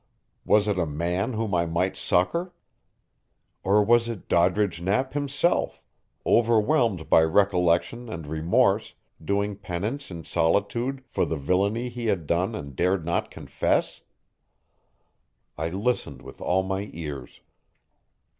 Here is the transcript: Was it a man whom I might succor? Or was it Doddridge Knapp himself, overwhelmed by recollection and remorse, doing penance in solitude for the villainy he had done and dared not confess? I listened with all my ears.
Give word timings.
Was 0.45 0.67
it 0.67 0.79
a 0.79 0.87
man 0.87 1.33
whom 1.33 1.53
I 1.53 1.67
might 1.67 1.95
succor? 1.95 2.55
Or 3.63 3.83
was 3.83 4.09
it 4.09 4.27
Doddridge 4.27 4.81
Knapp 4.81 5.13
himself, 5.13 5.83
overwhelmed 6.25 7.07
by 7.07 7.21
recollection 7.21 8.09
and 8.09 8.25
remorse, 8.25 8.95
doing 9.23 9.55
penance 9.55 10.09
in 10.09 10.23
solitude 10.23 11.03
for 11.07 11.23
the 11.23 11.37
villainy 11.37 11.87
he 11.89 12.07
had 12.07 12.25
done 12.25 12.55
and 12.55 12.75
dared 12.75 13.05
not 13.05 13.29
confess? 13.29 14.01
I 15.55 15.69
listened 15.69 16.23
with 16.23 16.41
all 16.41 16.63
my 16.63 16.89
ears. 16.93 17.41